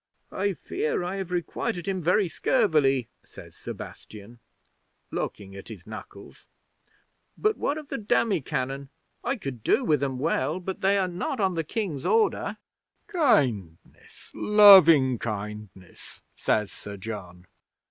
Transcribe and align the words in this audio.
'"I 0.31 0.53
fear 0.53 1.03
I 1.03 1.17
have 1.17 1.29
requited 1.29 1.87
him 1.87 2.01
very 2.01 2.27
scurvily," 2.27 3.07
says 3.23 3.55
Sebastian, 3.55 4.39
looking 5.11 5.55
at 5.55 5.67
his 5.67 5.85
knuckles. 5.85 6.47
"But 7.37 7.55
what 7.55 7.77
of 7.77 7.89
the 7.89 7.99
demi 7.99 8.41
cannon? 8.41 8.89
I 9.23 9.35
could 9.35 9.63
do 9.63 9.83
with 9.85 10.01
'em 10.01 10.17
well, 10.17 10.59
but 10.59 10.81
they 10.81 10.97
are 10.97 11.07
not 11.07 11.39
in 11.39 11.53
the 11.53 11.63
King's 11.63 12.03
Order." 12.03 12.57
'"Kindness 13.05 14.31
loving 14.33 15.19
kindness," 15.19 16.23
says 16.35 16.71
Sir 16.71 16.97
John. 16.97 17.45